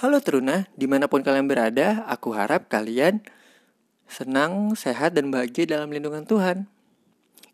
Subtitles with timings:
[0.00, 3.20] Halo Teruna, di mana pun kalian berada, aku harap kalian
[4.08, 6.64] senang, sehat, dan bahagia dalam lindungan Tuhan.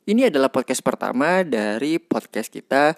[0.06, 2.94] Ini adalah podcast pertama dari podcast kita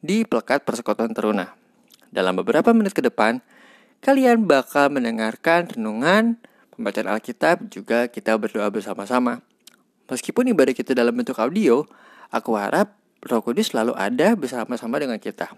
[0.00, 1.52] di Pelekat Persekutuan Teruna.
[2.08, 3.44] Dalam beberapa menit ke depan,
[4.00, 6.40] kalian bakal mendengarkan renungan,
[6.72, 9.44] pembacaan Alkitab, juga kita berdoa bersama-sama.
[10.08, 11.84] Meskipun ibadah kita dalam bentuk audio,
[12.32, 15.52] aku harap Roh Kudus selalu ada bersama-sama dengan kita.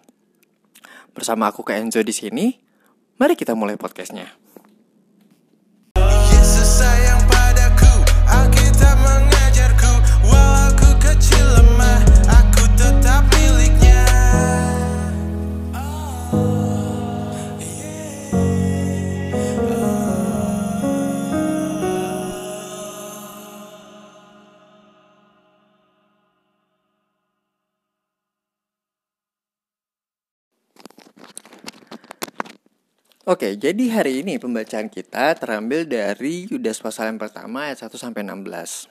[1.15, 2.64] Bersama aku ke Enzo di sini,
[3.19, 4.44] mari kita mulai podcastnya.
[33.25, 38.21] Oke, jadi hari ini pembacaan kita terambil dari Yudas pasal yang pertama ayat 1 sampai
[38.21, 38.85] 16.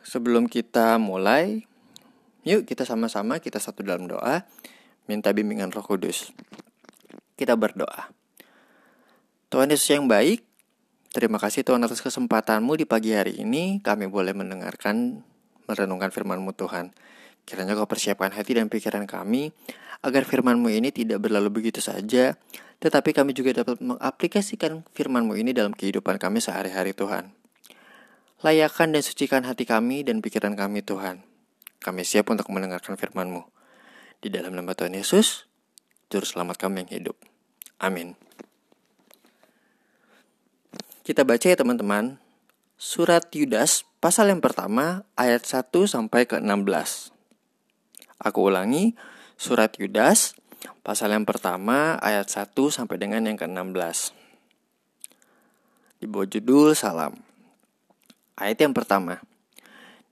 [0.00, 1.60] Sebelum kita mulai,
[2.40, 4.48] yuk kita sama-sama kita satu dalam doa,
[5.04, 6.32] minta bimbingan Roh Kudus.
[7.36, 8.08] Kita berdoa.
[9.52, 10.40] Tuhan Yesus yang baik,
[11.12, 15.20] terima kasih Tuhan atas kesempatanmu di pagi hari ini kami boleh mendengarkan
[15.68, 16.96] merenungkan firman-Mu Tuhan.
[17.44, 19.52] Kiranya kau persiapkan hati dan pikiran kami
[20.04, 22.36] agar firman-Mu ini tidak berlalu begitu saja,
[22.80, 27.32] tetapi kami juga dapat mengaplikasikan firman-Mu ini dalam kehidupan kami sehari-hari Tuhan.
[28.44, 31.24] Layakan dan sucikan hati kami dan pikiran kami Tuhan.
[31.80, 33.48] Kami siap untuk mendengarkan firman-Mu.
[34.20, 35.48] Di dalam nama Tuhan Yesus,
[36.12, 37.16] Juru Selamat kami yang hidup.
[37.80, 38.16] Amin.
[41.06, 42.18] Kita baca ya teman-teman.
[42.76, 47.08] Surat Yudas pasal yang pertama ayat 1 sampai ke 16.
[48.20, 48.92] Aku ulangi,
[49.36, 50.32] surat Yudas
[50.80, 54.16] pasal yang pertama ayat 1 sampai dengan yang ke-16.
[56.00, 57.16] Di bawah judul salam.
[58.36, 59.24] Ayat yang pertama.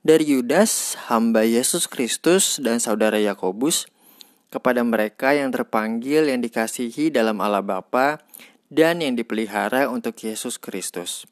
[0.05, 3.89] Dari Yudas, hamba Yesus Kristus dan saudara Yakobus,
[4.53, 8.21] kepada mereka yang terpanggil yang dikasihi dalam Allah Bapa
[8.69, 11.25] dan yang dipelihara untuk Yesus Kristus.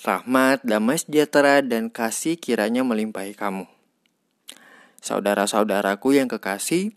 [0.00, 3.64] Rahmat, damai sejahtera, dan kasih kiranya melimpahi kamu.
[5.00, 6.92] Saudara-saudaraku yang kekasih,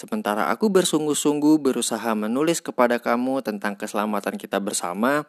[0.00, 5.28] sementara aku bersungguh-sungguh berusaha menulis kepada kamu tentang keselamatan kita bersama,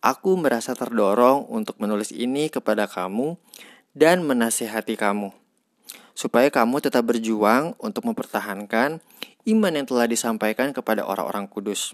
[0.00, 3.36] aku merasa terdorong untuk menulis ini kepada kamu
[3.92, 5.36] dan menasihati kamu,
[6.16, 9.04] supaya kamu tetap berjuang untuk mempertahankan
[9.44, 11.92] iman yang telah disampaikan kepada orang-orang kudus.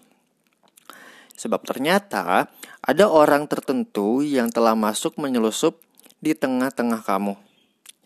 [1.35, 2.47] Sebab ternyata
[2.79, 5.83] ada orang tertentu yang telah masuk menyelusup
[6.23, 7.35] di tengah-tengah kamu,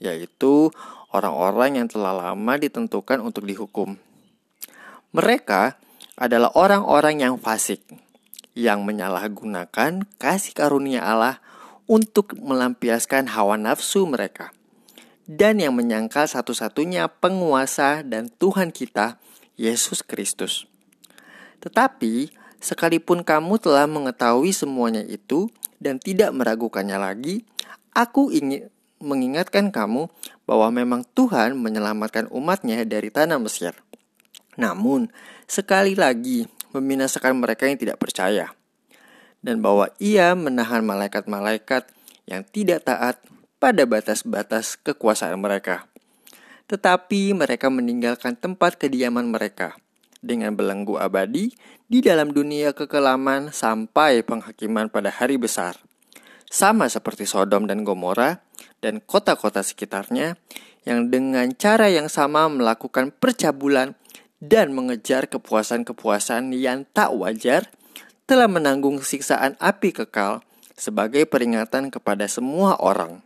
[0.00, 0.72] yaitu
[1.12, 3.96] orang-orang yang telah lama ditentukan untuk dihukum.
[5.16, 5.80] Mereka
[6.19, 7.80] adalah orang-orang yang fasik,
[8.52, 11.41] yang menyalahgunakan kasih karunia Allah
[11.88, 14.52] untuk melampiaskan hawa nafsu mereka,
[15.24, 19.16] dan yang menyangkal satu-satunya penguasa dan Tuhan kita,
[19.56, 20.69] Yesus Kristus.
[21.64, 22.28] Tetapi,
[22.60, 25.48] sekalipun kamu telah mengetahui semuanya itu
[25.80, 27.48] dan tidak meragukannya lagi,
[27.96, 30.10] aku ingin mengingatkan kamu
[30.47, 33.75] bahwa memang Tuhan menyelamatkan umatnya dari tanah Mesir.
[34.59, 35.10] Namun,
[35.47, 38.53] sekali lagi membinasakan mereka yang tidak percaya.
[39.38, 41.87] Dan bahwa ia menahan malaikat-malaikat
[42.26, 43.22] yang tidak taat
[43.62, 45.87] pada batas-batas kekuasaan mereka.
[46.66, 49.78] Tetapi mereka meninggalkan tempat kediaman mereka
[50.19, 51.54] dengan belenggu abadi
[51.87, 55.78] di dalam dunia kekelaman sampai penghakiman pada hari besar.
[56.48, 58.47] Sama seperti Sodom dan Gomora
[58.78, 60.38] dan kota-kota sekitarnya
[60.86, 63.98] yang dengan cara yang sama melakukan percabulan
[64.38, 67.68] dan mengejar kepuasan-kepuasan yang tak wajar
[68.24, 70.46] telah menanggung siksaan api kekal
[70.78, 73.20] sebagai peringatan kepada semua orang.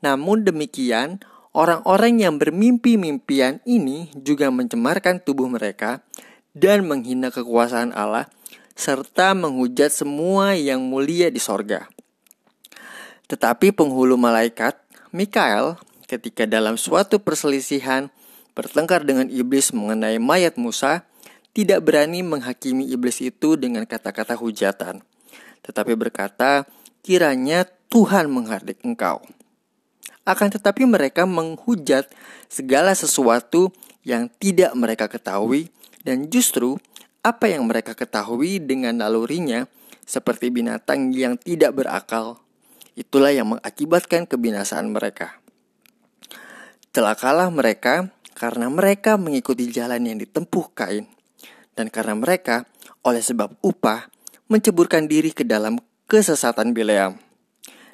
[0.00, 6.00] Namun demikian, orang-orang yang bermimpi-mimpian ini juga mencemarkan tubuh mereka
[6.54, 8.30] dan menghina kekuasaan Allah
[8.72, 11.91] serta menghujat semua yang mulia di sorga.
[13.32, 14.76] Tetapi penghulu malaikat,
[15.08, 18.12] Mikael, ketika dalam suatu perselisihan
[18.52, 21.08] bertengkar dengan iblis mengenai mayat Musa,
[21.56, 25.00] tidak berani menghakimi iblis itu dengan kata-kata hujatan,
[25.64, 26.68] tetapi berkata,
[27.00, 29.24] "Kiranya Tuhan menghardik engkau."
[30.28, 32.12] Akan tetapi mereka menghujat
[32.52, 33.72] segala sesuatu
[34.04, 35.72] yang tidak mereka ketahui,
[36.04, 36.76] dan justru
[37.24, 39.64] apa yang mereka ketahui dengan nalurinya,
[40.04, 42.41] seperti binatang yang tidak berakal,
[42.92, 45.40] Itulah yang mengakibatkan kebinasaan mereka.
[46.92, 51.08] Celakalah mereka karena mereka mengikuti jalan yang ditempuh Kain.
[51.72, 52.68] Dan karena mereka,
[53.00, 54.12] oleh sebab upah,
[54.52, 57.16] menceburkan diri ke dalam kesesatan Bileam.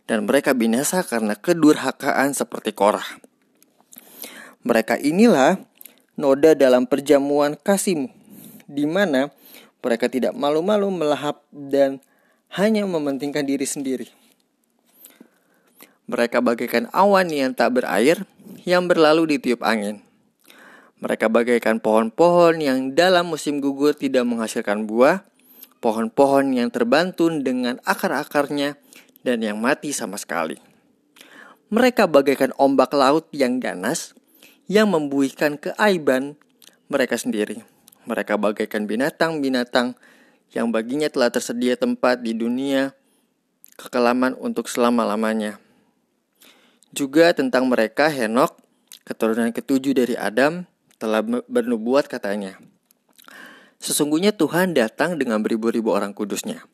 [0.03, 3.07] Dan mereka binasa karena kedurhakaan seperti Korah.
[4.67, 5.63] Mereka inilah
[6.19, 8.11] noda dalam perjamuan kasihmu,
[8.67, 9.31] di mana
[9.79, 12.03] mereka tidak malu-malu melahap dan
[12.59, 14.18] hanya mementingkan diri sendiri.
[16.09, 18.25] Mereka bagaikan awan yang tak berair
[18.65, 20.01] yang berlalu ditiup angin.
[20.99, 25.23] Mereka bagaikan pohon-pohon yang dalam musim gugur tidak menghasilkan buah,
[25.85, 28.81] pohon-pohon yang terbantun dengan akar-akarnya
[29.23, 30.57] dan yang mati sama sekali.
[31.69, 34.17] Mereka bagaikan ombak laut yang ganas
[34.65, 36.41] yang membuihkan keaiban
[36.89, 37.63] mereka sendiri.
[38.09, 39.93] Mereka bagaikan binatang-binatang
[40.57, 42.97] yang baginya telah tersedia tempat di dunia
[43.77, 45.68] kekelaman untuk selama-lamanya.
[46.93, 48.57] Juga tentang mereka Henok,
[49.05, 50.65] keturunan ketujuh dari Adam,
[50.97, 52.59] telah bernubuat katanya.
[53.79, 56.67] Sesungguhnya Tuhan datang dengan beribu-ribu orang kudusnya,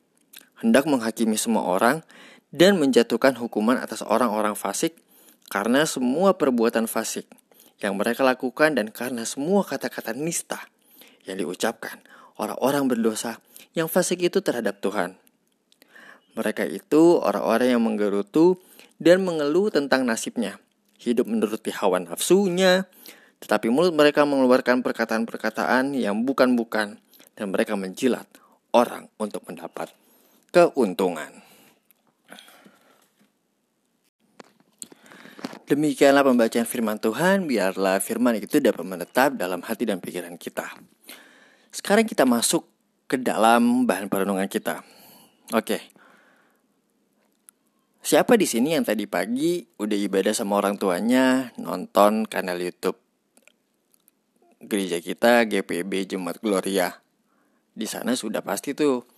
[0.57, 2.01] hendak menghakimi semua orang
[2.49, 4.97] dan menjatuhkan hukuman atas orang-orang fasik
[5.53, 7.29] karena semua perbuatan fasik
[7.83, 10.65] yang mereka lakukan dan karena semua kata-kata nista
[11.29, 12.01] yang diucapkan
[12.41, 13.37] orang-orang berdosa
[13.75, 15.19] yang fasik itu terhadap Tuhan.
[16.35, 18.59] Mereka itu orang-orang yang menggerutu
[19.01, 20.59] dan mengeluh tentang nasibnya,
[20.99, 22.87] hidup menuruti hawa nafsunya,
[23.43, 26.97] tetapi mulut mereka mengeluarkan perkataan-perkataan yang bukan-bukan
[27.35, 28.25] dan mereka menjilat
[28.71, 29.91] orang untuk mendapat
[30.55, 31.43] keuntungan.
[35.65, 40.69] Demikianlah pembacaan firman Tuhan, biarlah firman itu dapat menetap dalam hati dan pikiran kita.
[41.73, 42.69] Sekarang kita masuk
[43.09, 44.85] ke dalam bahan perenungan kita.
[45.57, 45.81] Oke,
[48.05, 53.01] Siapa di sini yang tadi pagi udah ibadah sama orang tuanya, nonton kanal YouTube
[54.61, 57.01] gereja kita GPB Jemaat Gloria.
[57.73, 59.09] Di sana sudah pasti tuh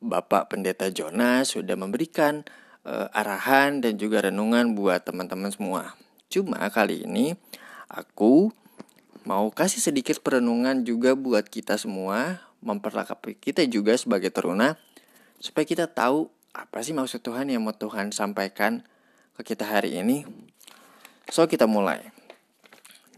[0.00, 2.40] Bapak Pendeta Jonas sudah memberikan
[2.88, 5.92] uh, arahan dan juga renungan buat teman-teman semua.
[6.32, 7.36] Cuma kali ini
[7.92, 8.48] aku
[9.28, 14.80] mau kasih sedikit perenungan juga buat kita semua, memperlengkapi kita juga sebagai teruna
[15.36, 18.80] supaya kita tahu apa sih maksud Tuhan yang mau Tuhan sampaikan
[19.36, 20.24] ke kita hari ini?
[21.28, 22.16] So kita mulai.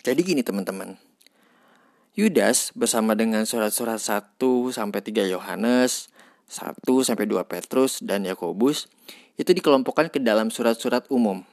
[0.02, 0.98] Jadi gini teman-teman.
[2.18, 4.42] Yudas bersama dengan surat-surat 1
[4.74, 6.10] sampai 3 Yohanes,
[6.50, 8.90] 1 sampai 2 Petrus dan Yakobus
[9.38, 11.46] itu dikelompokkan ke dalam surat-surat umum.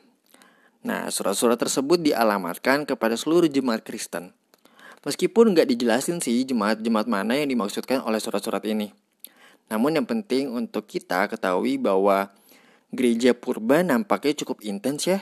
[0.82, 4.34] Nah, surat-surat tersebut dialamatkan kepada seluruh jemaat Kristen.
[5.06, 8.90] Meskipun nggak dijelasin sih jemaat-jemaat mana yang dimaksudkan oleh surat-surat ini.
[9.70, 12.30] Namun yang penting untuk kita ketahui bahwa
[12.94, 15.20] gereja purba nampaknya cukup intens ya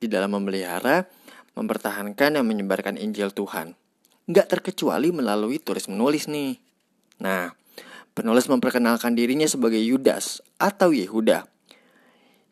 [0.00, 1.06] di dalam memelihara,
[1.54, 3.76] mempertahankan dan menyebarkan Injil Tuhan.
[4.26, 6.56] Nggak terkecuali melalui tulis menulis nih.
[7.20, 7.52] Nah,
[8.16, 11.48] penulis memperkenalkan dirinya sebagai Yudas atau Yehuda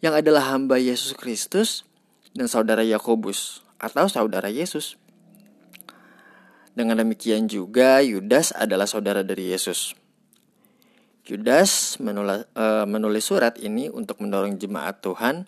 [0.00, 1.84] yang adalah hamba Yesus Kristus
[2.32, 4.96] dan saudara Yakobus atau saudara Yesus.
[6.72, 9.99] Dengan demikian juga Yudas adalah saudara dari Yesus.
[11.30, 15.46] Yudas menulis, uh, menulis surat ini untuk mendorong jemaat Tuhan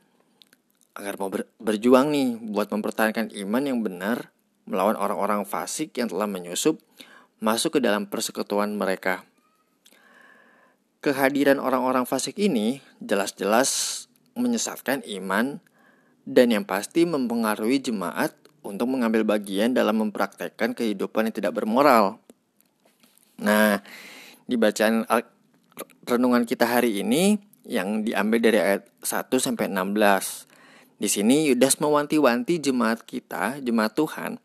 [0.95, 4.31] agar mau ber, berjuang nih buat mempertahankan iman yang benar
[4.63, 6.79] melawan orang-orang fasik yang telah menyusup
[7.43, 9.27] masuk ke dalam persekutuan mereka.
[11.03, 14.07] Kehadiran orang-orang fasik ini jelas-jelas
[14.39, 15.59] menyesatkan iman
[16.23, 18.31] dan yang pasti mempengaruhi jemaat
[18.63, 22.23] untuk mengambil bagian dalam mempraktekkan kehidupan yang tidak bermoral.
[23.43, 23.83] Nah,
[24.47, 25.03] di bacaan
[26.07, 30.51] renungan kita hari ini yang diambil dari ayat 1 sampai 16.
[30.99, 34.39] Di sini Yudas mewanti-wanti jemaat kita, jemaat Tuhan,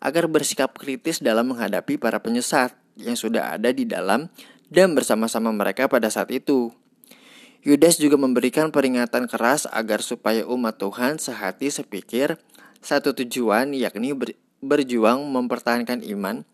[0.00, 4.30] agar bersikap kritis dalam menghadapi para penyesat yang sudah ada di dalam
[4.68, 6.72] dan bersama-sama mereka pada saat itu.
[7.66, 12.38] Yudas juga memberikan peringatan keras agar supaya umat Tuhan sehati sepikir
[12.78, 14.14] satu tujuan yakni
[14.62, 16.46] berjuang mempertahankan iman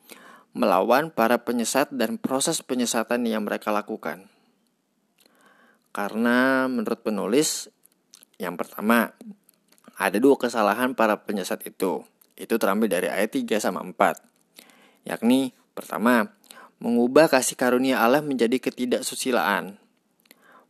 [0.55, 4.31] melawan para penyesat dan proses penyesatan yang mereka lakukan.
[5.91, 7.71] Karena menurut penulis,
[8.39, 9.15] yang pertama,
[9.99, 12.07] ada dua kesalahan para penyesat itu.
[12.35, 15.07] Itu terambil dari ayat 3 sama 4.
[15.07, 16.35] Yakni, pertama,
[16.83, 19.79] mengubah kasih karunia Allah menjadi ketidaksusilaan.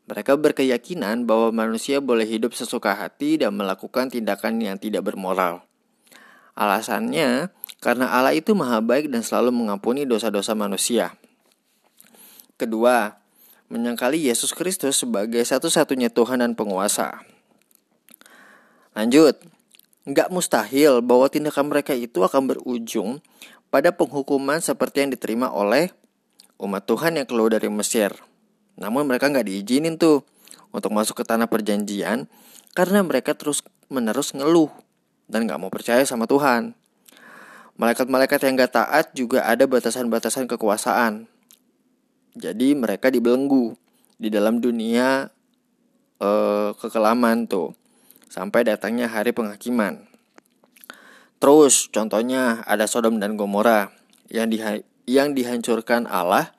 [0.04, 5.64] Mereka berkeyakinan bahwa manusia boleh hidup sesuka hati dan melakukan tindakan yang tidak bermoral.
[6.54, 7.50] Alasannya,
[7.82, 11.18] karena Allah itu maha baik dan selalu mengampuni dosa-dosa manusia.
[12.54, 13.18] Kedua,
[13.68, 17.26] menyangkali Yesus Kristus sebagai satu-satunya Tuhan dan penguasa.
[18.94, 19.34] Lanjut,
[20.06, 23.18] nggak mustahil bahwa tindakan mereka itu akan berujung
[23.74, 25.90] pada penghukuman seperti yang diterima oleh
[26.62, 28.14] umat Tuhan yang keluar dari Mesir.
[28.78, 30.22] Namun mereka nggak diizinin tuh
[30.70, 32.30] untuk masuk ke tanah perjanjian
[32.74, 34.70] karena mereka terus menerus ngeluh
[35.28, 36.76] dan nggak mau percaya sama Tuhan.
[37.74, 41.26] Malaikat-malaikat yang gak taat juga ada batasan-batasan kekuasaan.
[42.38, 43.74] Jadi mereka dibelenggu
[44.14, 45.26] di dalam dunia
[46.22, 47.74] eh, kekelaman tuh
[48.30, 50.06] sampai datangnya hari penghakiman.
[51.42, 53.90] Terus contohnya ada Sodom dan Gomora
[54.30, 54.62] yang di
[55.04, 56.54] yang dihancurkan Allah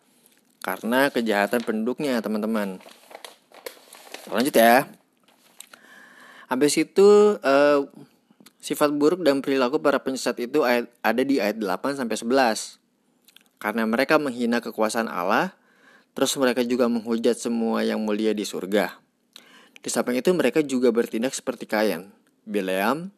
[0.60, 2.84] karena kejahatan penduduknya teman-teman.
[4.28, 4.88] Lanjut ya.
[6.52, 7.80] Habis itu eh,
[8.66, 12.82] sifat buruk dan perilaku para penyesat itu ada di ayat 8 sampai 11.
[13.62, 15.54] Karena mereka menghina kekuasaan Allah,
[16.18, 18.98] terus mereka juga menghujat semua yang mulia di surga.
[19.86, 22.10] Di samping itu mereka juga bertindak seperti Kain,
[22.42, 23.14] Bileam,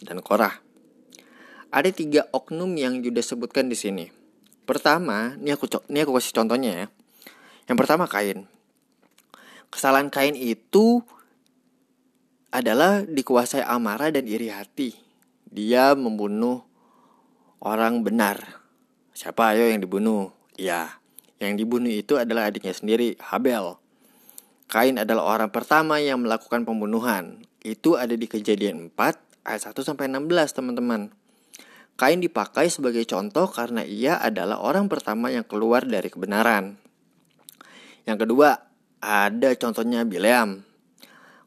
[0.00, 0.64] dan Korah.
[1.68, 4.08] Ada tiga oknum yang Yudas sebutkan di sini.
[4.64, 6.86] Pertama, ini aku ini aku kasih contohnya ya.
[7.68, 8.48] Yang pertama Kain.
[9.68, 11.04] Kesalahan Kain itu
[12.56, 14.96] adalah dikuasai amarah dan iri hati.
[15.44, 16.64] Dia membunuh
[17.60, 18.64] orang benar.
[19.12, 20.32] Siapa ayo yang dibunuh?
[20.56, 20.96] Ya,
[21.36, 23.76] yang dibunuh itu adalah adiknya sendiri, Habel.
[24.66, 27.44] Kain adalah orang pertama yang melakukan pembunuhan.
[27.60, 31.12] Itu ada di kejadian 4 ayat 1 sampai 16, teman-teman.
[31.96, 36.76] Kain dipakai sebagai contoh karena ia adalah orang pertama yang keluar dari kebenaran.
[38.04, 38.58] Yang kedua,
[39.00, 40.66] ada contohnya Bileam.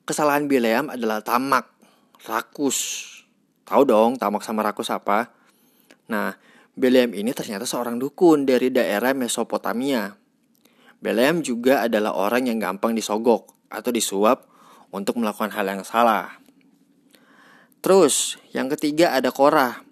[0.10, 1.70] Kesalahan Bileam adalah tamak,
[2.26, 3.06] rakus.
[3.62, 5.30] Tahu dong tamak sama rakus apa?
[6.10, 6.34] Nah,
[6.74, 10.10] Bileam ini ternyata seorang dukun dari daerah Mesopotamia.
[10.98, 14.50] Bileam juga adalah orang yang gampang disogok atau disuap
[14.90, 16.42] untuk melakukan hal yang salah.
[17.78, 19.86] Terus, yang ketiga ada Korah.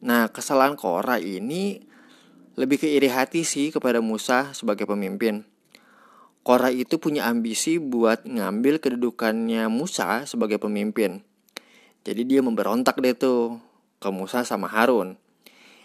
[0.00, 1.84] Nah, kesalahan Korah ini
[2.56, 5.49] lebih ke iri hati sih kepada Musa sebagai pemimpin.
[6.40, 11.20] Korah itu punya ambisi buat ngambil kedudukannya Musa sebagai pemimpin.
[12.00, 13.60] Jadi dia memberontak deh tuh
[14.00, 15.20] ke Musa sama Harun.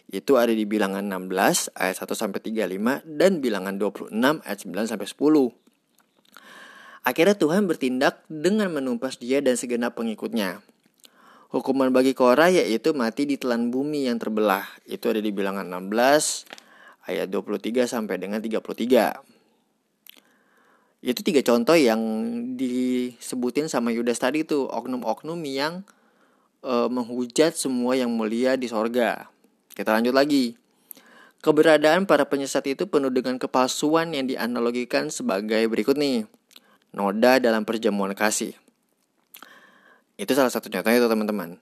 [0.08, 4.16] Itu ada di bilangan 16 ayat 1 sampai 35 dan bilangan 26
[4.48, 5.52] ayat 9 sampai 10.
[7.06, 10.64] Akhirnya Tuhan bertindak dengan menumpas dia dan segenap pengikutnya.
[11.52, 14.64] Hukuman bagi Korah yaitu mati di telan bumi yang terbelah.
[14.88, 19.35] Itu ada di bilangan 16 ayat 23 sampai dengan 33.
[21.06, 22.02] Itu tiga contoh yang
[22.58, 25.86] disebutin sama Yudas tadi tuh, oknum-oknum yang
[26.66, 29.30] e, menghujat semua yang mulia di sorga.
[29.78, 30.58] Kita lanjut lagi.
[31.46, 36.26] Keberadaan para penyesat itu penuh dengan kepalsuan yang dianalogikan sebagai berikut nih.
[36.90, 38.58] Noda dalam perjamuan kasih.
[40.18, 41.62] Itu salah satu contohnya itu teman-teman.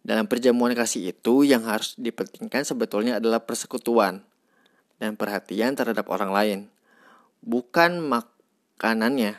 [0.00, 4.24] Dalam perjamuan kasih itu yang harus dipentingkan sebetulnya adalah persekutuan
[4.96, 6.58] dan perhatian terhadap orang lain.
[7.44, 8.00] Bukan
[8.78, 9.34] makanannya.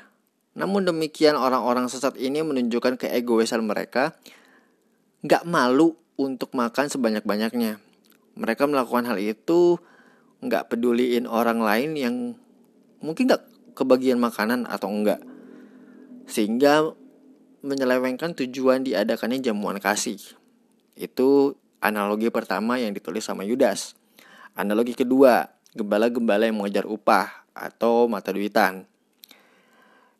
[0.59, 4.19] Namun demikian orang-orang sesat ini menunjukkan keegoisan mereka
[5.23, 7.79] gak malu untuk makan sebanyak-banyaknya.
[8.35, 9.79] Mereka melakukan hal itu
[10.43, 12.15] gak peduliin orang lain yang
[12.99, 13.47] mungkin gak
[13.79, 15.23] kebagian makanan atau enggak.
[16.27, 16.91] Sehingga
[17.63, 20.19] menyelewengkan tujuan diadakannya jamuan kasih.
[20.99, 23.95] Itu analogi pertama yang ditulis sama Yudas.
[24.51, 28.83] Analogi kedua, gembala-gembala yang mengejar upah atau mata duitan.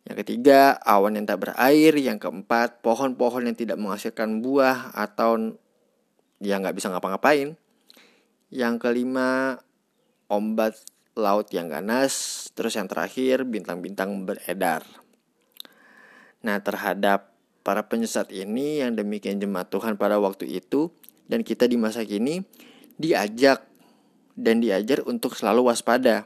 [0.08, 1.94] Yang ketiga, awan yang tak berair.
[1.98, 5.58] Yang keempat, pohon-pohon yang tidak menghasilkan buah atau
[6.40, 7.58] yang nggak bisa ngapa-ngapain.
[8.50, 9.60] Yang kelima,
[10.32, 10.80] ombak
[11.18, 12.48] laut yang ganas.
[12.56, 14.88] Terus yang terakhir, bintang-bintang beredar.
[16.40, 17.36] Nah, terhadap
[17.70, 20.90] para penyesat ini yang demikian jemaat Tuhan pada waktu itu
[21.30, 22.42] dan kita di masa kini
[22.98, 23.62] diajak
[24.40, 26.26] dan diajar untuk selalu waspada.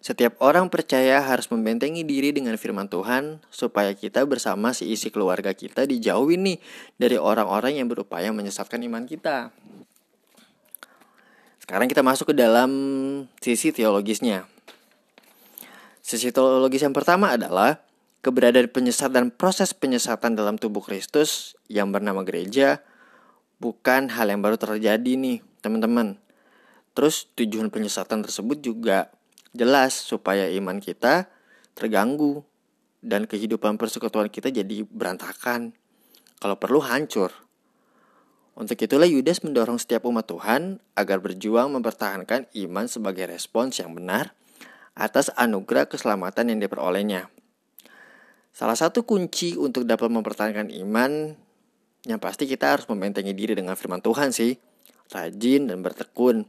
[0.00, 5.84] Setiap orang percaya harus membentengi diri dengan firman Tuhan supaya kita bersama seisi keluarga kita
[5.84, 6.58] dijauhin nih
[6.96, 9.52] dari orang-orang yang berupaya menyesatkan iman kita.
[11.60, 12.72] Sekarang kita masuk ke dalam
[13.44, 14.48] sisi teologisnya.
[16.00, 17.84] Sisi teologis yang pertama adalah
[18.24, 22.80] keberadaan penyesat dan proses penyesatan dalam tubuh Kristus yang bernama gereja
[23.60, 26.16] bukan hal yang baru terjadi nih, teman-teman.
[26.96, 29.12] Terus tujuan penyesatan tersebut juga
[29.50, 31.26] jelas supaya iman kita
[31.74, 32.42] terganggu
[33.00, 35.72] dan kehidupan persekutuan kita jadi berantakan.
[36.40, 37.32] Kalau perlu hancur.
[38.56, 44.36] Untuk itulah Yudas mendorong setiap umat Tuhan agar berjuang mempertahankan iman sebagai respons yang benar
[44.92, 47.32] atas anugerah keselamatan yang diperolehnya.
[48.52, 51.32] Salah satu kunci untuk dapat mempertahankan iman
[52.04, 54.56] yang pasti kita harus membentengi diri dengan firman Tuhan sih.
[55.10, 56.46] Rajin dan bertekun,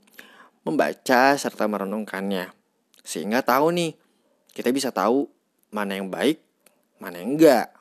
[0.67, 2.61] membaca serta merenungkannya.
[3.01, 3.91] Sehingga tahu nih,
[4.51, 5.27] kita bisa tahu
[5.72, 6.41] mana yang baik,
[7.01, 7.74] mana yang enggak.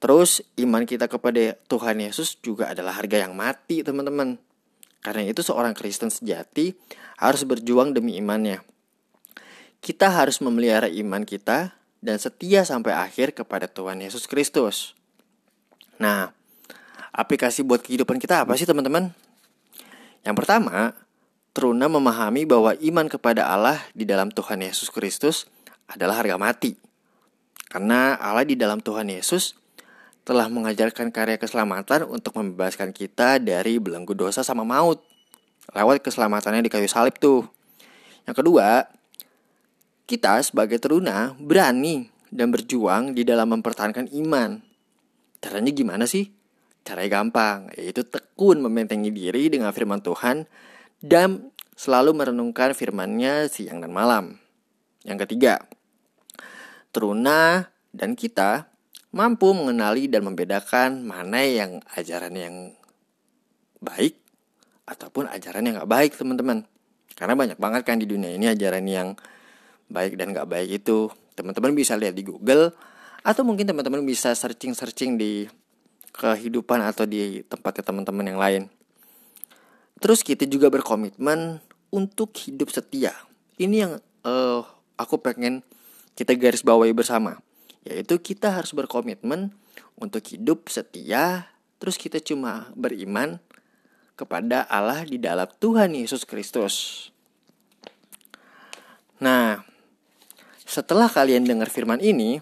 [0.00, 4.40] Terus iman kita kepada Tuhan Yesus juga adalah harga yang mati teman-teman.
[5.00, 6.72] Karena itu seorang Kristen sejati
[7.20, 8.64] harus berjuang demi imannya.
[9.80, 14.96] Kita harus memelihara iman kita dan setia sampai akhir kepada Tuhan Yesus Kristus.
[16.00, 16.32] Nah,
[17.12, 19.12] aplikasi buat kehidupan kita apa sih teman-teman?
[20.24, 20.96] Yang pertama,
[21.50, 25.50] Truna memahami bahwa iman kepada Allah di dalam Tuhan Yesus Kristus
[25.90, 26.78] adalah harga mati.
[27.66, 29.58] Karena Allah di dalam Tuhan Yesus
[30.22, 35.02] telah mengajarkan karya keselamatan untuk membebaskan kita dari belenggu dosa sama maut.
[35.74, 37.42] Lewat keselamatannya di kayu salib tuh.
[38.30, 38.86] Yang kedua,
[40.06, 44.62] kita sebagai teruna berani dan berjuang di dalam mempertahankan iman.
[45.42, 46.30] Caranya gimana sih?
[46.86, 50.46] Caranya gampang, yaitu tekun membentengi diri dengan firman Tuhan
[51.00, 54.36] dan selalu merenungkan firman-Nya siang dan malam.
[55.04, 55.64] Yang ketiga,
[56.92, 58.68] teruna dan kita
[59.10, 62.56] mampu mengenali dan membedakan mana yang ajaran yang
[63.80, 64.20] baik
[64.86, 66.68] ataupun ajaran yang gak baik teman-teman.
[67.16, 69.08] Karena banyak banget kan di dunia ini ajaran yang
[69.88, 71.10] baik dan gak baik itu.
[71.34, 72.76] Teman-teman bisa lihat di Google
[73.24, 75.48] atau mungkin teman-teman bisa searching-searching di
[76.12, 78.62] kehidupan atau di tempatnya teman-teman yang lain.
[80.00, 81.60] Terus kita juga berkomitmen
[81.92, 83.12] untuk hidup setia.
[83.60, 83.92] Ini yang
[84.24, 84.64] uh,
[84.96, 85.60] aku pengen
[86.16, 87.44] kita garis bawahi bersama.
[87.84, 89.52] Yaitu kita harus berkomitmen
[90.00, 91.52] untuk hidup setia.
[91.76, 93.40] Terus kita cuma beriman
[94.16, 97.08] kepada Allah di dalam Tuhan Yesus Kristus.
[99.20, 99.60] Nah,
[100.64, 102.40] setelah kalian dengar firman ini,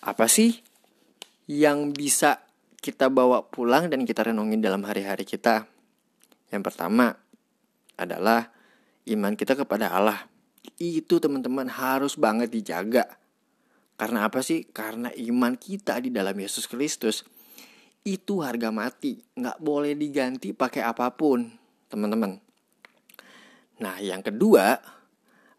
[0.00, 0.64] apa sih
[1.44, 2.40] yang bisa
[2.80, 5.75] kita bawa pulang dan kita renungin dalam hari-hari kita?
[6.50, 7.16] Yang pertama
[7.96, 8.50] adalah
[9.08, 10.26] iman kita kepada Allah.
[10.76, 13.18] Itu teman-teman harus banget dijaga.
[13.96, 14.68] Karena apa sih?
[14.68, 17.24] Karena iman kita di dalam Yesus Kristus
[18.06, 21.42] itu harga mati, nggak boleh diganti pakai apa pun,
[21.90, 22.38] teman-teman.
[23.82, 24.78] Nah, yang kedua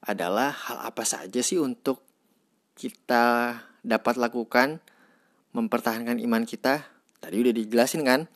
[0.07, 1.99] adalah hal apa saja sih untuk
[2.79, 4.79] kita dapat lakukan
[5.51, 6.87] mempertahankan iman kita?
[7.19, 8.31] Tadi udah dijelasin kan?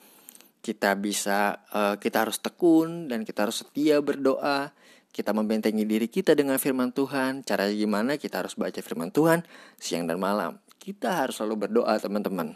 [0.62, 4.70] Kita bisa uh, kita harus tekun dan kita harus setia berdoa.
[5.12, 7.44] Kita membentengi diri kita dengan firman Tuhan.
[7.44, 8.16] Cara gimana?
[8.16, 9.44] Kita harus baca firman Tuhan
[9.76, 10.62] siang dan malam.
[10.80, 12.56] Kita harus selalu berdoa teman-teman.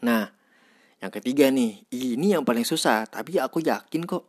[0.00, 0.30] Nah
[0.98, 4.24] yang ketiga nih ini yang paling susah tapi aku yakin kok.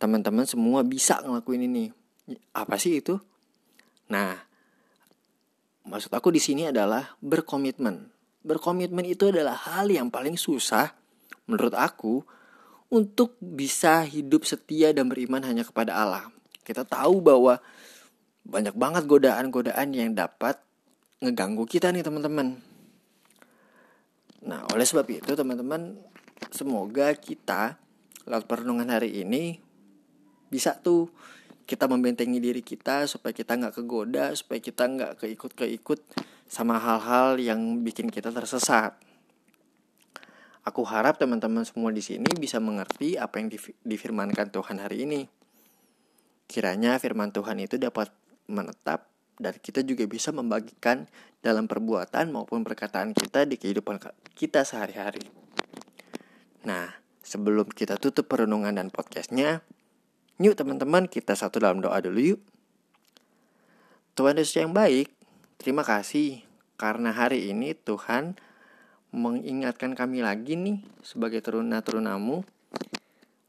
[0.00, 1.92] Teman-teman semua bisa ngelakuin ini.
[2.56, 3.20] Apa sih itu?
[4.08, 4.40] Nah
[5.86, 8.08] maksud aku di sini adalah berkomitmen.
[8.42, 11.01] Berkomitmen itu adalah hal yang paling susah
[11.46, 12.22] menurut aku
[12.92, 16.28] untuk bisa hidup setia dan beriman hanya kepada Allah.
[16.62, 17.58] Kita tahu bahwa
[18.44, 20.60] banyak banget godaan-godaan yang dapat
[21.22, 22.58] ngeganggu kita nih teman-teman.
[24.42, 25.94] Nah, oleh sebab itu teman-teman,
[26.50, 27.78] semoga kita
[28.26, 29.62] lewat perenungan hari ini
[30.50, 31.08] bisa tuh
[31.64, 36.02] kita membentengi diri kita supaya kita nggak kegoda, supaya kita nggak keikut-keikut
[36.50, 38.98] sama hal-hal yang bikin kita tersesat.
[40.62, 43.50] Aku harap teman-teman semua di sini bisa mengerti apa yang
[43.82, 45.26] difirmankan Tuhan hari ini.
[46.46, 48.14] Kiranya firman Tuhan itu dapat
[48.46, 49.10] menetap
[49.42, 51.10] dan kita juga bisa membagikan
[51.42, 53.98] dalam perbuatan maupun perkataan kita di kehidupan
[54.38, 55.26] kita sehari-hari.
[56.62, 56.94] Nah,
[57.26, 59.66] sebelum kita tutup perenungan dan podcastnya,
[60.38, 62.40] yuk teman-teman kita satu dalam doa dulu yuk.
[64.14, 65.10] Tuhan Yesus yang baik,
[65.58, 66.46] terima kasih
[66.78, 68.38] karena hari ini Tuhan
[69.12, 72.48] mengingatkan kami lagi nih sebagai teruna-terunamu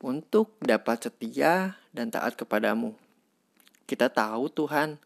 [0.04, 2.92] untuk dapat setia dan taat kepadamu.
[3.88, 5.00] Kita tahu Tuhan,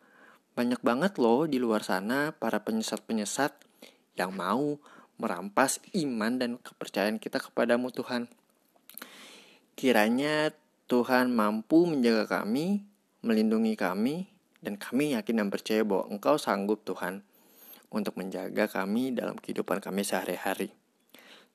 [0.58, 3.54] banyak banget loh di luar sana para penyesat-penyesat
[4.18, 4.82] yang mau
[5.22, 8.26] merampas iman dan kepercayaan kita kepadamu Tuhan.
[9.78, 10.50] Kiranya
[10.90, 12.82] Tuhan mampu menjaga kami,
[13.22, 14.26] melindungi kami,
[14.66, 17.22] dan kami yakin dan percaya bahwa Engkau sanggup Tuhan
[17.92, 20.76] untuk menjaga kami dalam kehidupan kami sehari-hari.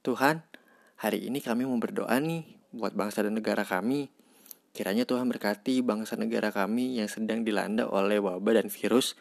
[0.03, 0.43] Tuhan,
[0.99, 4.09] hari ini kami mau berdoa nih buat bangsa dan negara kami.
[4.73, 9.15] Kiranya Tuhan berkati bangsa negara kami yang sedang dilanda oleh wabah dan virus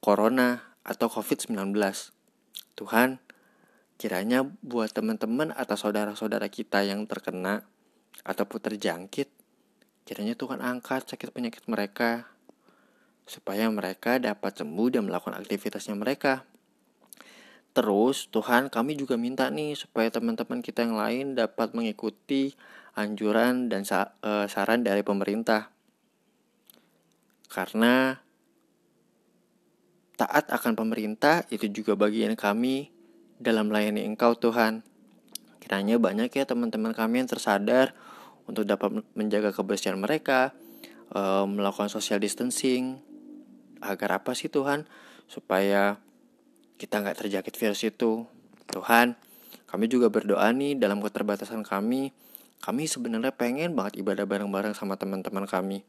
[0.00, 1.76] corona atau COVID-19.
[2.74, 3.20] Tuhan,
[4.00, 7.68] kiranya buat teman-teman atau saudara-saudara kita yang terkena
[8.24, 9.28] ataupun terjangkit,
[10.08, 12.33] kiranya Tuhan angkat sakit penyakit mereka
[13.24, 16.44] supaya mereka dapat sembuh dan melakukan aktivitasnya mereka.
[17.74, 22.54] Terus Tuhan kami juga minta nih supaya teman-teman kita yang lain dapat mengikuti
[22.94, 25.74] anjuran dan sa e, saran dari pemerintah.
[27.50, 28.14] Karena
[30.14, 32.94] taat akan pemerintah itu juga bagian kami
[33.42, 34.86] dalam melayani Engkau Tuhan.
[35.58, 37.90] Kiranya banyak ya teman-teman kami yang tersadar
[38.46, 40.54] untuk dapat menjaga kebersihan mereka,
[41.10, 43.02] eh, melakukan social distancing.
[43.84, 44.88] Agar apa sih Tuhan?
[45.28, 46.00] Supaya
[46.80, 48.24] kita nggak terjangkit virus itu.
[48.64, 49.20] Tuhan,
[49.68, 52.16] kami juga berdoa nih dalam keterbatasan kami.
[52.64, 55.84] Kami sebenarnya pengen banget ibadah bareng-bareng sama teman-teman kami.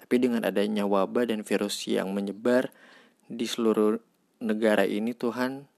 [0.00, 2.72] Tapi dengan adanya wabah dan virus yang menyebar
[3.28, 4.00] di seluruh
[4.40, 5.68] negara ini Tuhan,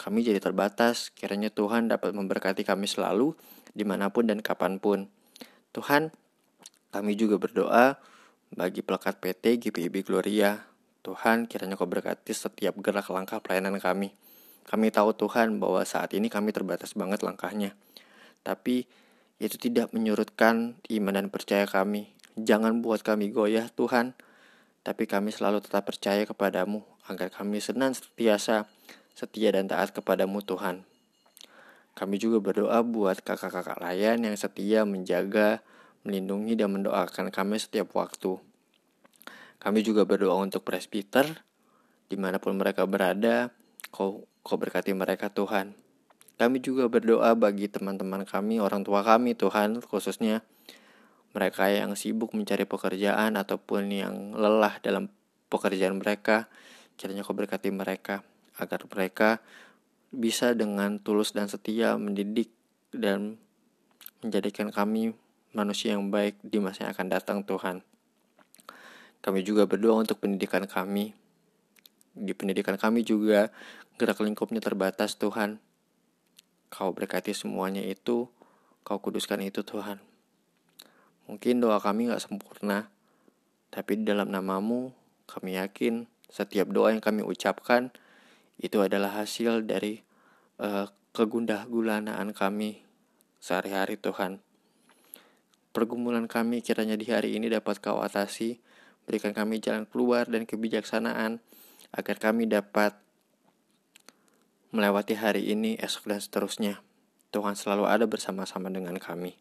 [0.00, 1.12] kami jadi terbatas.
[1.12, 3.36] Kiranya Tuhan dapat memberkati kami selalu,
[3.76, 5.12] di mana pun dan kapan pun.
[5.76, 6.10] Tuhan,
[6.90, 7.98] kami juga berdoa
[8.54, 10.62] bagi pelekat PT GPIB Gloria
[11.04, 14.16] Tuhan kiranya kau berkati setiap gerak langkah pelayanan kami.
[14.64, 17.76] Kami tahu Tuhan bahwa saat ini kami terbatas banget langkahnya.
[18.40, 18.88] Tapi
[19.36, 22.08] itu tidak menyurutkan iman dan percaya kami.
[22.40, 24.16] Jangan buat kami goyah Tuhan.
[24.80, 28.64] Tapi kami selalu tetap percaya kepadamu agar kami senang setiasa
[29.12, 30.88] setia dan taat kepadamu Tuhan.
[31.92, 35.60] Kami juga berdoa buat kakak-kakak layan yang setia menjaga,
[36.04, 38.36] melindungi, dan mendoakan kami setiap waktu.
[39.58, 41.24] Kami juga berdoa untuk presbiter,
[42.06, 43.48] di mana pun mereka berada,
[43.88, 45.72] kau, kau berkati mereka Tuhan.
[46.36, 50.44] Kami juga berdoa bagi teman-teman kami, orang tua kami Tuhan, khususnya
[51.32, 55.08] mereka yang sibuk mencari pekerjaan ataupun yang lelah dalam
[55.48, 56.46] pekerjaan mereka.
[57.00, 58.22] Kiranya kau berkati mereka,
[58.60, 59.42] agar mereka
[60.14, 62.54] bisa dengan tulus dan setia mendidik
[62.94, 63.38] dan
[64.22, 65.16] menjadikan kami
[65.54, 67.86] manusia yang baik di masa yang akan datang Tuhan.
[69.24, 71.16] Kami juga berdoa untuk pendidikan kami.
[72.12, 73.48] Di pendidikan kami juga
[73.96, 75.62] gerak lingkupnya terbatas Tuhan.
[76.68, 78.28] Kau berkati semuanya itu,
[78.84, 80.02] kau kuduskan itu Tuhan.
[81.24, 82.92] Mungkin doa kami gak sempurna,
[83.72, 84.92] tapi di dalam namamu
[85.24, 87.94] kami yakin setiap doa yang kami ucapkan
[88.60, 90.04] itu adalah hasil dari
[90.60, 90.86] uh,
[91.16, 92.84] kegundah gulanaan kami
[93.40, 94.42] sehari-hari Tuhan.
[95.74, 98.62] Pergumulan kami kiranya di hari ini dapat kau atasi
[99.04, 101.44] Berikan kami jalan keluar dan kebijaksanaan
[101.92, 102.96] agar kami dapat
[104.72, 106.80] melewati hari ini, esok dan seterusnya.
[107.30, 109.36] Tuhan selalu ada bersama-sama dengan kami.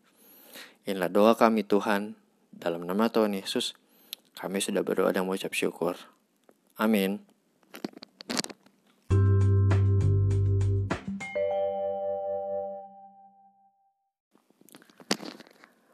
[0.84, 2.19] Inilah doa kami Tuhan.
[2.54, 3.74] Dalam nama Tuhan Yesus,
[4.38, 5.98] kami sudah berdoa dan mengucap syukur.
[6.78, 7.24] Amin.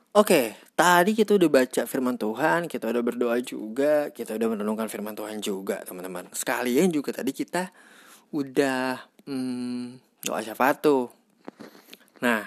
[0.10, 5.14] Oke, tadi kita udah baca firman Tuhan, kita udah berdoa juga, kita udah merenungkan firman
[5.14, 6.26] Tuhan juga, teman-teman.
[6.34, 7.70] Sekalian juga tadi kita
[8.34, 11.14] udah hmm, doa syafaat tuh.
[12.26, 12.42] Nah,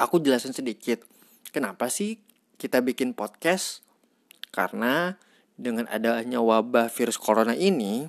[0.00, 1.04] aku jelasin sedikit.
[1.52, 2.16] Kenapa sih
[2.56, 3.84] kita bikin podcast?
[4.48, 5.20] Karena
[5.52, 8.08] dengan adanya wabah virus corona ini,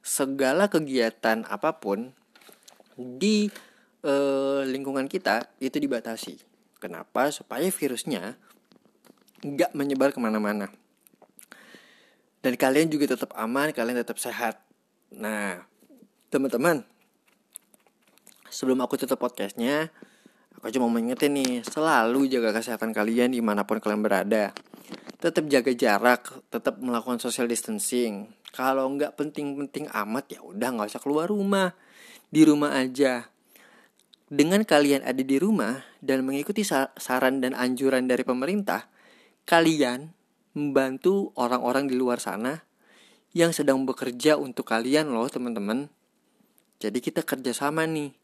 [0.00, 2.16] segala kegiatan apa pun
[2.96, 3.52] di
[4.00, 6.49] eh, lingkungan kita itu dibatasi
[6.80, 7.28] Kenapa?
[7.28, 8.40] Supaya virusnya
[9.40, 10.68] nggak menyebar ke mana-mana.
[12.40, 14.64] Dan kalian juga tetap aman, kalian tetap sehat.
[15.12, 15.64] Nah,
[16.32, 16.84] teman-teman,
[18.48, 19.92] sebelum aku tutup podcastnya,
[20.56, 24.56] aku cuma mau mengingetin nih, selalu jaga kesehatan kalian di mana pun kalian berada.
[25.20, 28.32] Tetap jaga jarak, tetap melakukan social distancing.
[28.50, 31.76] Kalau nggak penting-penting amat ya udah nggak usah keluar rumah,
[32.32, 33.29] di rumah aja.
[34.30, 38.86] Dengan kalian ada di rumah dan mengikuti saran dan anjuran dari pemerintah,
[39.42, 40.14] kalian
[40.54, 42.62] membantu orang-orang di luar sana
[43.34, 45.90] yang sedang bekerja untuk kalian loh teman-teman.
[46.78, 48.14] Jadi kita kerjasama nih.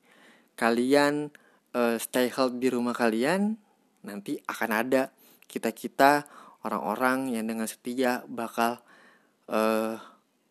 [0.55, 1.35] Kalian
[1.75, 3.59] uh, stay healthy di rumah kalian,
[4.07, 5.11] nanti akan ada
[5.51, 6.23] kita-kita
[6.63, 8.79] orang-orang yang dengan setia bakal
[9.51, 9.99] uh,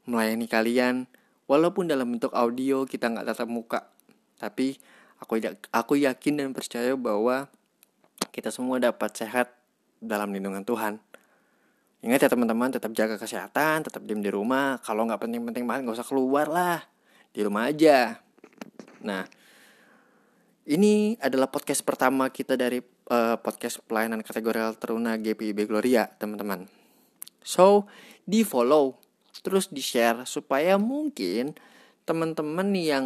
[0.03, 1.07] melayani kalian.
[1.47, 3.87] Walaupun dalam bentuk audio kita nggak tatap muka,
[4.35, 4.75] tapi
[5.23, 5.39] Aku
[5.71, 7.47] aku yakin dan percaya bahwa
[8.35, 9.51] kita semua dapat sehat
[10.03, 10.99] dalam lindungan Tuhan.
[12.05, 14.77] Ingat ya teman-teman, tetap jaga kesehatan, tetap diam di rumah.
[14.85, 16.85] Kalau nggak penting-penting banget, nggak usah keluar lah,
[17.33, 18.21] di rumah aja.
[19.01, 19.25] Nah,
[20.69, 22.77] ini adalah podcast pertama kita dari
[23.09, 26.69] uh, podcast pelayanan kategori teruna GPIB Gloria, teman-teman.
[27.41, 27.89] So,
[28.21, 29.01] di follow,
[29.41, 31.57] terus di share supaya mungkin
[32.05, 33.05] teman-teman yang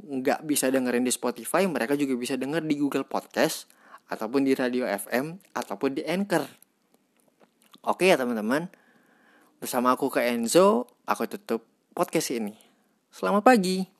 [0.00, 3.68] nggak bisa dengerin di Spotify mereka juga bisa denger di Google Podcast
[4.08, 6.48] ataupun di radio FM ataupun di Anchor.
[7.84, 8.72] Oke ya teman-teman.
[9.60, 12.56] Bersama aku ke Enzo, aku tutup podcast ini.
[13.12, 13.97] Selamat pagi.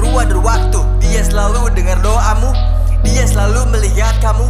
[0.00, 0.80] Ruang dan waktu.
[1.02, 2.54] Dia selalu dengar doamu.
[3.02, 4.48] Dia selalu melihat kamu.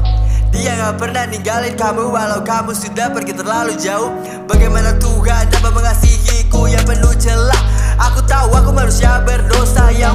[0.55, 4.15] Dia gak pernah ninggalin kamu walau kamu sudah pergi terlalu jauh.
[4.47, 7.61] Bagaimana Tuhan dapat mengasihiku yang penuh celah?
[7.99, 10.06] Aku tahu aku manusia berdosa yang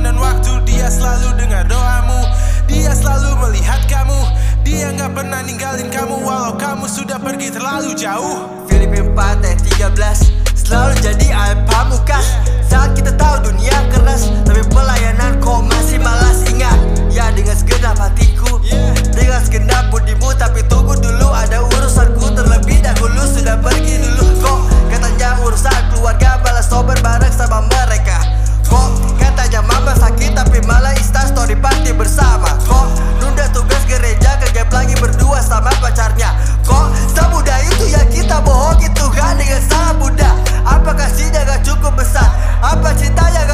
[0.00, 2.20] dan waktu Dia selalu dengar doamu.
[2.64, 4.20] Dia selalu melihat kamu.
[4.64, 8.64] Dia nggak pernah ninggalin kamu Walau kamu sudah pergi terlalu jauh.
[8.64, 9.60] Filipi 4 ayat
[9.92, 16.40] 13 Selalu jadi air pamukas Saat kita tahu dunia keras Tapi pelayanan kok masih malas.
[16.48, 16.78] Ingat
[17.12, 18.64] Ya dengan segenap hatiku.
[19.12, 22.32] Dengan segenap budimu Tapi tunggu dulu ada urusanku.
[22.32, 24.24] Terlebih dahulu sudah pergi dulu.
[24.40, 28.18] Kok katanya urusan keluarga Balas sober bareng sama mereka?
[28.64, 32.54] Kok katanya mama sakit Tapi malah insta story party bersama.
[32.62, 32.86] Kok
[33.18, 36.30] nunda tugas gereja Kegap lagi berdua sama pacarnya.
[36.62, 40.32] Kok semudah itu ya kita bohongi Tuhan dengan sangat mudah.
[40.62, 42.30] Apa kasihnya gak cukup besar?
[42.62, 43.53] Apa cintanya gak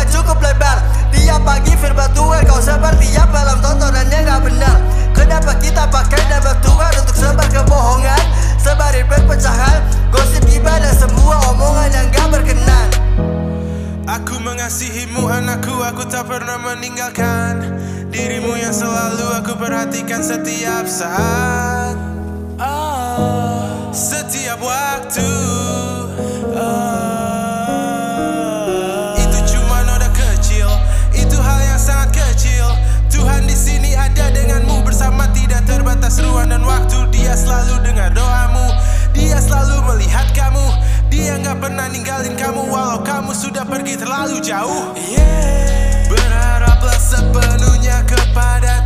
[20.01, 21.93] perhatikan setiap saat.
[22.57, 25.29] Oh, Setiap waktu.
[26.57, 26.73] Oh,
[29.21, 30.73] Itu cuma noda kecil.
[31.13, 32.65] Itu hal yang sangat kecil.
[33.13, 37.05] Tuhan di sini ada denganmu Bersama tidak terbatas ruang dan waktu.
[37.13, 38.73] Dia selalu dengar doamu.
[39.13, 40.65] Dia selalu melihat kamu.
[41.13, 44.97] Dia nggak pernah ninggalin kamu Walau kamu sudah pergi terlalu jauh.
[46.09, 48.80] Berharaplah sepenuhnya kepada